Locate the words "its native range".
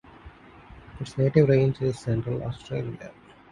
0.99-1.79